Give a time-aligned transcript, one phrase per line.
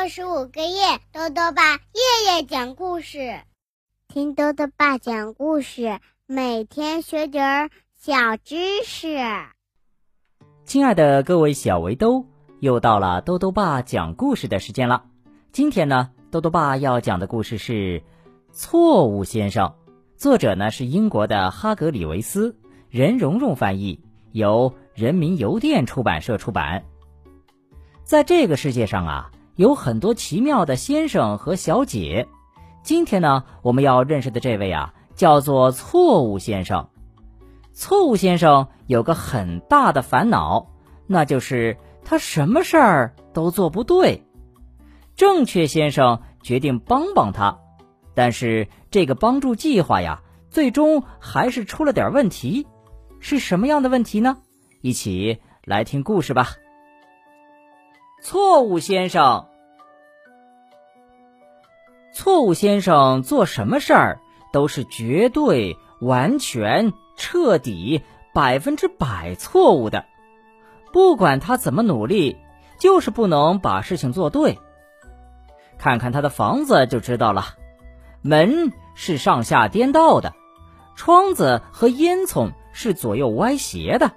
[0.00, 3.38] 六十五个夜，豆豆爸夜夜讲故事，
[4.08, 9.18] 听豆豆爸讲故事，每天学点儿小知识。
[10.64, 12.24] 亲爱的各位小围兜，
[12.60, 15.04] 又到了豆豆爸讲故事的时间了。
[15.52, 18.00] 今天呢，豆豆爸要讲的故事是
[18.52, 19.66] 《错误先生》，
[20.16, 22.56] 作者呢是英国的哈格里维斯，
[22.88, 24.00] 任蓉蓉翻译，
[24.32, 26.86] 由人民邮电出版社出版。
[28.02, 29.30] 在这个世界上啊。
[29.60, 32.26] 有很多奇妙的先生和小姐。
[32.82, 36.88] 今天呢，我们要认识的这位啊，叫做错误先生。
[37.74, 40.70] 错误先生有个很大的烦恼，
[41.06, 44.26] 那就是他什么事儿都做不对。
[45.14, 47.58] 正确先生决定帮帮他，
[48.14, 52.66] 但是这个帮助计划呀，最终还是出了点问题。
[53.18, 54.38] 是什么样的问题呢？
[54.80, 56.48] 一起来听故事吧。
[58.22, 59.48] 错误先生。
[62.20, 64.20] 错误先生做什么事儿
[64.52, 68.02] 都是绝对、完全、彻底、
[68.34, 70.04] 百分之百错误的。
[70.92, 72.36] 不管他怎么努力，
[72.78, 74.58] 就是不能把事情做对。
[75.78, 77.54] 看看他的房子就知道了，
[78.20, 80.34] 门是上下颠倒的，
[80.96, 84.12] 窗子和烟囱是左右歪斜的。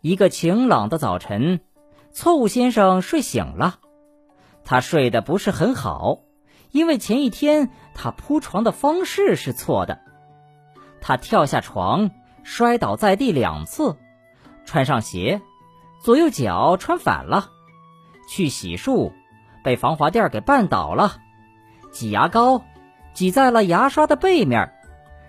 [0.00, 1.60] 一个晴朗的早晨，
[2.12, 3.80] 错误先生睡醒了。
[4.64, 6.20] 他睡得不是很好，
[6.70, 10.00] 因为前一天他铺床的方式是错的。
[11.00, 12.10] 他跳下床，
[12.42, 13.96] 摔倒在地两次，
[14.64, 15.42] 穿上鞋，
[16.02, 17.50] 左右脚穿反了。
[18.26, 19.12] 去洗漱，
[19.62, 21.18] 被防滑垫给绊倒了。
[21.92, 22.62] 挤牙膏，
[23.12, 24.72] 挤在了牙刷的背面。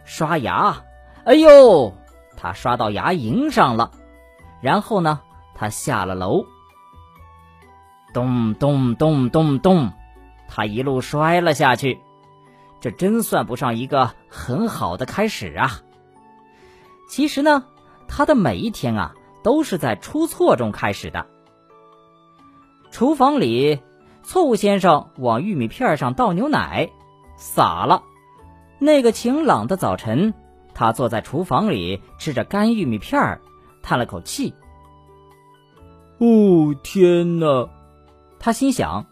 [0.06, 0.84] 刷牙，
[1.26, 1.94] 哎呦，
[2.38, 3.92] 他刷到牙龈上了。
[4.62, 5.20] 然后呢，
[5.54, 6.46] 他下了楼。
[8.16, 9.92] 咚咚咚咚咚，
[10.48, 12.00] 他一路摔了下去，
[12.80, 15.82] 这真算不上一个很好的开始啊。
[17.10, 17.66] 其实呢，
[18.08, 21.26] 他的每一天啊，都是在出错中开始的。
[22.90, 23.82] 厨房里，
[24.24, 26.90] 错误先生往玉米片上倒牛奶，
[27.36, 28.02] 洒了。
[28.80, 30.34] 那个晴朗的早晨，
[30.74, 33.42] 他坐在厨房里吃着干玉米片，
[33.84, 34.54] 叹了口气
[36.20, 37.68] ：“哦，天哪！”
[38.46, 39.08] 他心想：“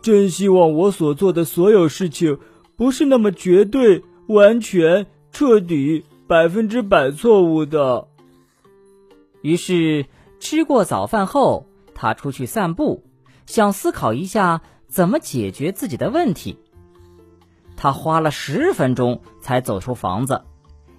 [0.00, 2.38] 真希望我所做的所有事情
[2.74, 8.08] 不是那么绝对、完全、彻底、百分之百错误的。”
[9.44, 10.06] 于是，
[10.38, 13.04] 吃过早饭后，他出去散步，
[13.44, 16.56] 想思考一下怎么解决自己的问题。
[17.76, 20.44] 他花了十分钟才走出房子，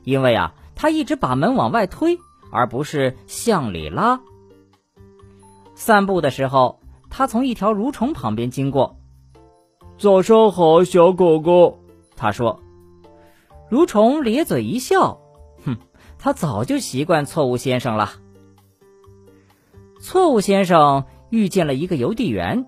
[0.04, 2.20] 因为啊，他一直把门往外推，
[2.52, 4.22] 而不是向里拉。
[5.74, 6.81] 散步的时候。
[7.12, 8.98] 他从一条蠕虫旁边经过。
[9.98, 11.78] 早上好，小狗狗。
[12.16, 12.60] 他说
[13.70, 15.20] ：“蠕虫咧嘴一笑，
[15.66, 15.78] 哼，
[16.18, 18.14] 他早就习惯错误先生了。”
[20.02, 22.66] 错误先生遇见了一个邮递员。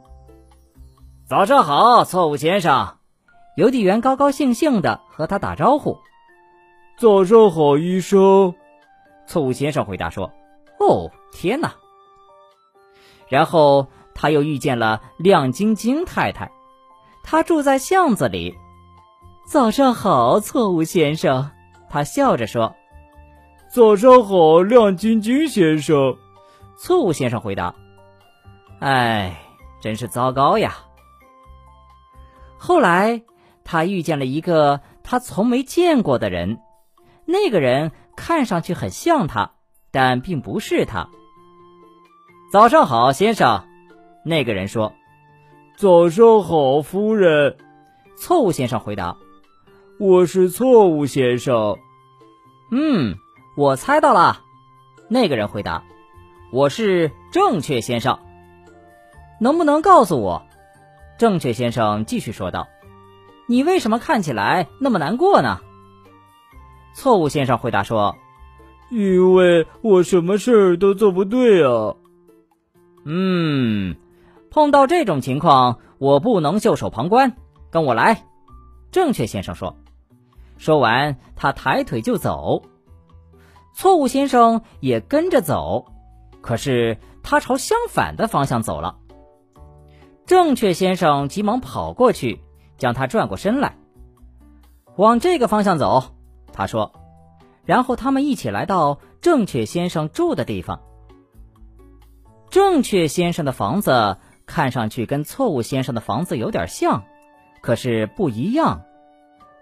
[1.25, 2.97] 早上好，错误先生。
[3.55, 5.97] 邮递员高高兴兴的和他打招呼。
[6.97, 8.53] 早上好，医生。
[9.25, 10.31] 错误先生回答说
[10.79, 11.73] ：“哦，天哪！”
[13.29, 13.87] 然后。
[14.23, 16.49] 他又遇见了亮晶晶太太，
[17.23, 18.55] 她住在巷子里。
[19.45, 21.51] 早上好，错误先生。
[21.89, 22.73] 他笑着说
[23.69, 26.15] ：“早上好，亮晶晶先生。”
[26.79, 27.75] 错误先生回答
[28.79, 29.41] ：“哎，
[29.81, 30.73] 真是糟糕呀。”
[32.57, 33.23] 后来，
[33.65, 36.59] 他遇见了一个他从没见过的人，
[37.25, 39.51] 那个人看上去很像他，
[39.91, 41.09] 但并不是他。
[42.53, 43.65] 早上好，先生。
[44.25, 44.93] 那个人说
[45.75, 47.57] ：“早上好，夫人。”
[48.15, 49.17] 错误先生回答
[49.99, 51.77] ：“我是错误先生。”
[52.71, 53.15] 嗯，
[53.57, 54.41] 我猜到了。
[55.09, 55.83] 那个人回答
[56.53, 58.17] ：“我是正确先生。”
[59.41, 60.43] 能不能告诉我？
[61.17, 62.67] 正确先生继续说道
[63.45, 65.59] ：“你为什么看起来那么难过呢？”
[66.95, 68.15] 错误先生回答说
[68.89, 71.95] ：“因为我什么事儿都做不对啊。”
[73.03, 73.95] 嗯。
[74.53, 77.35] 碰到这种情况，我不能袖手旁观。
[77.71, 78.23] 跟我来，
[78.91, 79.75] 正确先生说。
[80.59, 82.61] 说完，他抬腿就走。
[83.73, 85.87] 错误先生也跟着走，
[86.41, 88.97] 可是他朝相反的方向走了。
[90.27, 92.39] 正确先生急忙跑过去，
[92.77, 93.75] 将他转过身来，
[94.95, 96.13] 往这个方向走。
[96.53, 96.93] 他说，
[97.65, 100.79] 然后他们一起来到正确先生住的地方。
[102.51, 104.17] 正确先生的房子。
[104.53, 107.05] 看上去跟错误先生的房子有点像，
[107.59, 108.83] 可是不一样，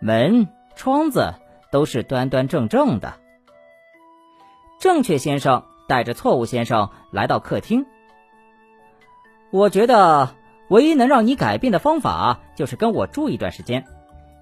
[0.02, 1.34] 门窗子
[1.72, 3.14] 都是端端正正的。
[4.82, 7.86] 正确先生带着错误先生来到客厅。
[9.50, 10.36] 我觉得
[10.68, 13.86] 唯一能让你改变的方法就是跟我住一段时间，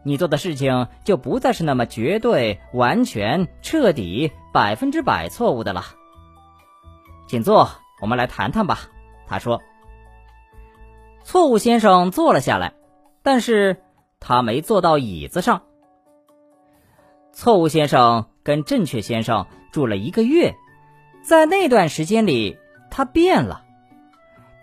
[0.02, 5.84] 你做的事情就不再是那么绝对、完全、彻底、百分之百错误的了。
[7.28, 7.70] 请坐，
[8.02, 8.80] 我们来谈谈吧。
[9.28, 9.62] 他说。
[11.24, 12.74] 错误先生坐了下来，
[13.24, 13.82] 但是
[14.20, 15.62] 他没坐到椅子上。
[17.32, 20.56] 错误先生跟正确先生住了一个月，
[21.22, 22.58] 在那段时间里，
[22.90, 23.64] 他变了。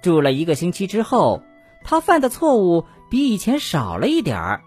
[0.02, 1.42] 住了一个星期之后，
[1.84, 4.62] 他犯的错误比以前少了一点儿。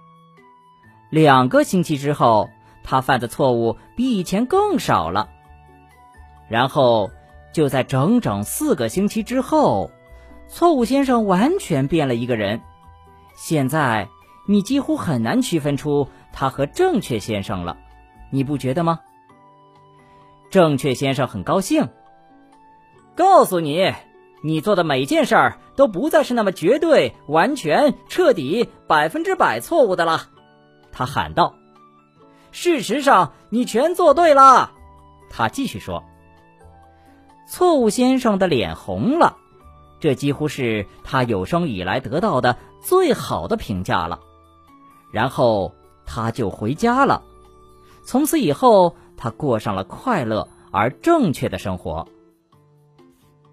[1.09, 2.49] 两个星期之后，
[2.83, 5.29] 他犯的错误比以前更少了。
[6.47, 7.11] 然后，
[7.53, 9.91] 就在整整四个星期之后，
[10.49, 12.61] 错误先生完全变了一个人。
[13.35, 14.09] 现在，
[14.47, 17.77] 你几乎很难区分出他和正确先生了，
[18.31, 18.99] 你不觉得吗？
[20.49, 21.87] 正确先生很高兴，
[23.15, 23.93] 告诉你。
[24.41, 30.29] 你做的每件事儿都不再是那么绝对、完全、彻底、百分之百错误的了，
[30.93, 31.55] 他喊道。
[32.51, 34.71] 事实上，你全做对了，
[35.29, 36.05] 他继续说。
[37.47, 39.35] 错误先生的脸红了，
[39.99, 44.19] 这几乎是他有生以来得到的最好的评价了。
[45.11, 45.73] 然后
[46.05, 47.23] 他就回家了。
[48.03, 52.07] 从此以后，他过上了快乐而正确的生活。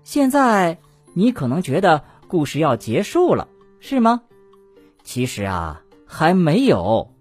[0.05, 0.79] 现在
[1.15, 3.49] 你可能觉得故事要结束了，
[3.81, 4.23] 是吗？
[5.03, 7.13] 其实啊，还没有，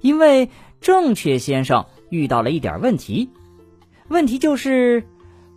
[0.00, 0.50] 因为
[0.80, 3.30] 正确先生遇到了一点问题。
[4.08, 5.06] 问题就是，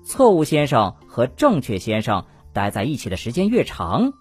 [0.04, 2.26] 错误先生和正确先生
[2.56, 4.14] 待在一起的时间越长，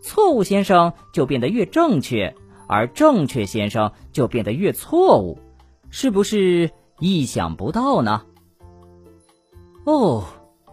[0.00, 2.34] 错误先生就变得越正确，
[2.68, 5.40] 而正确先生就变得越错误，
[5.90, 6.70] 是不是
[7.00, 8.22] 意想不到呢？
[9.84, 10.24] 哦，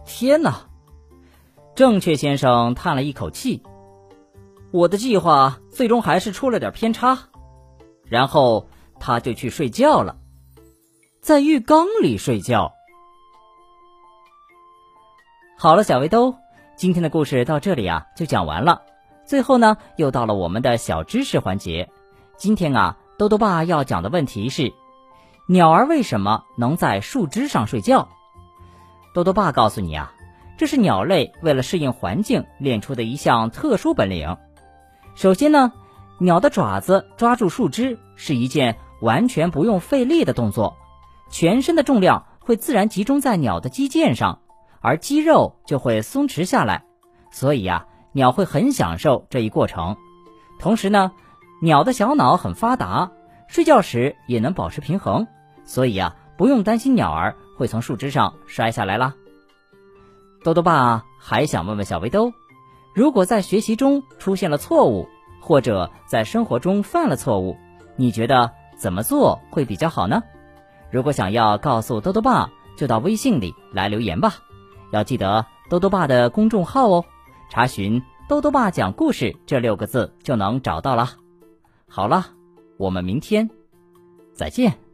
[0.06, 0.68] 天哪！
[1.74, 3.62] 正确先生叹了一口气，
[4.70, 7.18] 我的计划最终还是出了点偏差，
[8.04, 8.68] 然后
[9.00, 10.18] 他就去睡觉了，
[11.20, 12.72] 在浴缸里睡觉。
[15.56, 16.36] 好了，小围兜，
[16.78, 18.82] 今天的故事到这里啊就讲完了。
[19.24, 21.90] 最后呢，又到了我们的小知识环节。
[22.36, 24.72] 今天啊，豆豆爸要讲的问题是：
[25.48, 28.08] 鸟儿为什么能在树枝上睡觉？
[29.12, 30.12] 豆豆爸告诉你啊。
[30.56, 34.36] 这是鸟类为了适应环境练出的一项特殊本领。
[35.16, 35.72] 首先呢，
[36.20, 40.76] 鸟的爪子抓住树枝是一件完全不用费力的动作，
[41.28, 44.38] 全身的重量会自然集中在鸟的肌腱上，
[44.80, 46.84] 而肌肉就会松弛下来。
[47.30, 49.96] 所以呀，鸟会很享受这一过程。
[50.58, 51.12] 同时呢，
[51.60, 53.12] 鸟的小脑很发达，
[53.46, 55.26] 睡觉时也能保持平衡，
[55.64, 59.14] 所以呀，不用担心鸟儿会从树枝上摔下来啦。
[60.42, 62.32] 豆豆爸还想问问小围兜：
[62.94, 65.08] 如果在学习中出现了错误，
[65.40, 67.56] 或者在生活中犯了错误，
[67.96, 70.22] 你觉得怎么做会比较好呢？
[70.90, 74.36] 如果想要告诉豆豆爸，就到微信里来留言吧。
[74.90, 77.04] 要记得豆豆爸的公众号哦，
[77.50, 81.10] 查询“豆豆爸讲故事”这六个字就能找到了。
[81.88, 82.26] 好了，
[82.76, 83.48] 我们明天
[84.32, 84.87] 再见。